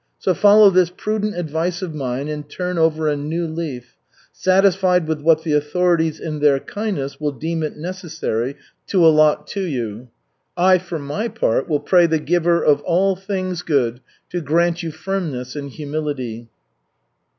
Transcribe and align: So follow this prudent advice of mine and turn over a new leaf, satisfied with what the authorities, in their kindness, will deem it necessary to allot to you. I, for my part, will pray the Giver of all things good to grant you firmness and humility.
So 0.17 0.33
follow 0.33 0.71
this 0.71 0.89
prudent 0.89 1.37
advice 1.37 1.83
of 1.83 1.93
mine 1.93 2.27
and 2.27 2.49
turn 2.49 2.79
over 2.79 3.07
a 3.07 3.15
new 3.15 3.45
leaf, 3.45 3.97
satisfied 4.33 5.05
with 5.07 5.21
what 5.21 5.43
the 5.43 5.53
authorities, 5.53 6.19
in 6.19 6.39
their 6.39 6.59
kindness, 6.59 7.19
will 7.21 7.33
deem 7.33 7.61
it 7.61 7.77
necessary 7.77 8.55
to 8.87 9.05
allot 9.05 9.45
to 9.49 9.61
you. 9.61 10.09
I, 10.57 10.79
for 10.79 10.97
my 10.97 11.27
part, 11.27 11.69
will 11.69 11.81
pray 11.81 12.07
the 12.07 12.17
Giver 12.17 12.63
of 12.63 12.81
all 12.81 13.15
things 13.15 13.61
good 13.61 14.01
to 14.31 14.41
grant 14.41 14.81
you 14.81 14.89
firmness 14.91 15.55
and 15.55 15.69
humility. 15.69 16.49